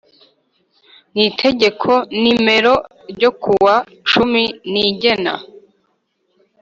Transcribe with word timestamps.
n 1.13 1.15
Itegeko 1.27 1.91
nimero 2.21 2.73
ryo 3.11 3.31
kuwa 3.41 3.75
cumi 4.09 4.43
rigena 4.73 5.33